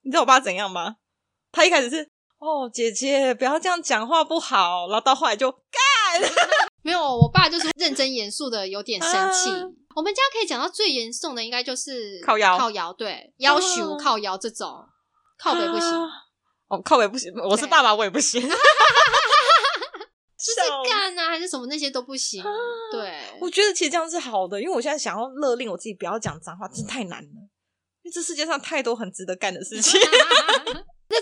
[0.02, 0.96] 你知道我爸怎样吗？
[1.52, 2.08] 他一开始是。
[2.40, 4.88] 哦，姐姐，不要这样讲话不好。
[4.88, 6.32] 然后到后来就干，
[6.80, 9.50] 没有，我爸就是认真严肃的，有点生气。
[9.50, 9.60] 啊、
[9.94, 14.86] 我们家可以讲到最严重的，应该就是靠腰，靠腰，对，要求靠腰这种，啊、
[15.38, 15.90] 靠北不行。
[16.68, 18.40] 哦，靠北不行，我是爸爸，我也不行。
[18.48, 18.58] 就是
[20.88, 22.42] 干啊，还是什么那些都不行。
[22.42, 22.48] 啊、
[22.90, 27.28] 对，我觉得其实这样是好的，因为我现在想要勒令我自己不要讲脏话，真的太难了。
[28.02, 30.00] 因为这世界上太多很值得干的事情。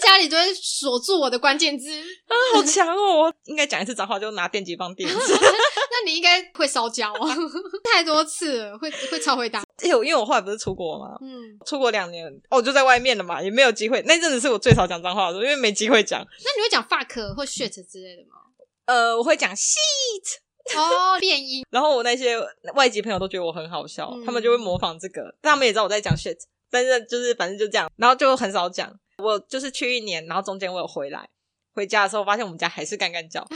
[0.09, 3.19] 在家里就会锁住我的关键字啊，好强哦！
[3.25, 5.35] 我应该讲一次脏话就拿电击棒电死。
[5.37, 7.37] 那你应该会烧焦啊，
[7.93, 9.63] 太多次了，会会超会打。
[9.85, 14.03] 因为因为我后来不是出国嘛，嗯，出国两年，哦，就在外面了嘛，也没有机会。
[14.07, 16.21] 那阵子是我最少讲脏话的时候，因为没机会讲。
[16.21, 18.37] 那你会讲 fuck 或 shit 之类的吗？
[18.87, 21.67] 呃，我会讲 shit 哦，变音。
[21.71, 22.35] 然后我那些
[22.75, 26.37] 外籍朋友都觉得我很好笑，嗯、他们就会模仿这个，但他们也知道我在讲 shit，
[26.71, 28.91] 但是就是反正就这样，然后就很少讲。
[29.23, 31.29] 我就是去一年，然后中间我有回来，
[31.75, 33.47] 回家的时候发现我们家还是干干叫。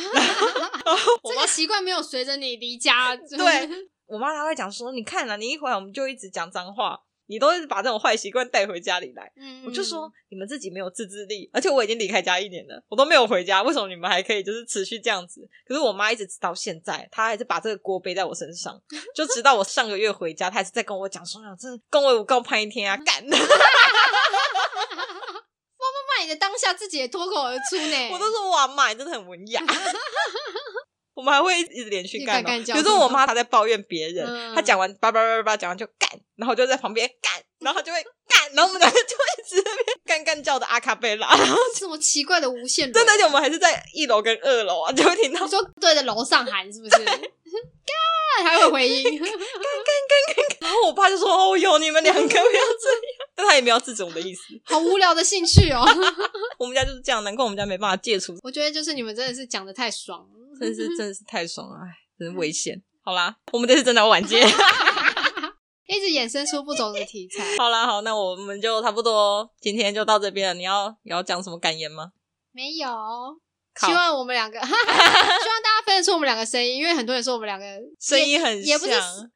[1.25, 3.15] 这个习惯没有随着你离家。
[3.39, 3.69] 对，
[4.07, 9.31] 我妈她会讲说：“你看啊，你一回来我们就一直讲脏话，你都是把这种坏习惯带回家里来。
[9.37, 18.79] 嗯”我就说：“你们自己没有自制力，而且我已经离开家一年了，我都没有回家，为什么你们还可以就是持续这样子？”可是我妈一直直到现在，她还是把这个锅背在我身上，
[19.15, 23.25] 就直到我上个月回家，她还是在跟我讲说：“真的，跟我我告潘一天啊，干！”
[26.23, 29.63] 你的当下自己也脱口而出呢， 我都说哇妈，你真的很文雅。
[31.15, 47.05] 我们还会一直连续干，比如说我妈她在抱怨别人，嗯、她讲完叭叭叭叭叭讲完就干，然后就在旁边干，然后就会干，然后我们两个就会一直在那边干干叫的阿卡贝拉，然后这么奇怪的无限，真的，而且我们还是在一楼跟二楼啊，就会听到你说对着楼上喊是不是？
[47.05, 53.01] 干对，还会回音，干干干干，然后我爸就说哦哟，你们两个不要这样。
[53.35, 55.85] 但他也没有制止我的意思，好无聊的兴趣哦。
[56.59, 58.37] 我们家就是这样，难怪我们家没办法戒除。
[58.43, 61.89] 我觉得就是你们真的是讲的太爽了，真的是真的是太爽了，哎，
[62.19, 62.83] 真是危险。
[63.05, 64.41] 好啦，我们这次真的要晚接，
[65.93, 67.45] 一直衍生出不同的题材。
[67.59, 70.55] 好啦，好，那我们就差不多今天就到这边了。
[70.55, 72.11] 你要你要讲什么感言吗？
[72.53, 72.89] 没有。
[73.81, 77.65] 希望我们两个， 希望大家分得出我们两个声音，因为很多人说我们两个
[77.99, 78.93] 声音很像，也不是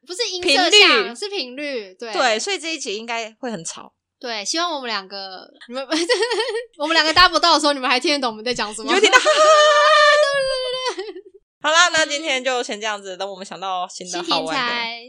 [0.06, 3.94] 不是音色像，是频率，对对，所以这一集应该会很吵。
[4.20, 5.86] 对，希望我们两个，你们
[6.78, 8.92] 我们两个搭不到的时候，你们还听得懂我们在讲什么？
[8.92, 9.18] 有听到？
[11.62, 14.62] 好啦，那今天就先这样子，等我们想到新的好玩的，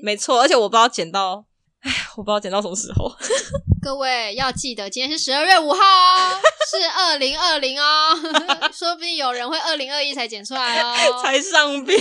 [0.04, 1.46] 没错，而且我不知道剪到，
[1.82, 3.12] 哎， 我不知道剪到什么时候。
[3.84, 5.80] 各位要记得，今天是十二月五号，
[6.70, 8.10] 是二零二零哦，
[8.74, 11.98] 说不定有人会二零二一才剪出来哦，才上边，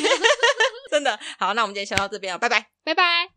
[0.90, 1.18] 真的。
[1.38, 3.35] 好，那我们今天先到这边了，拜拜，拜拜。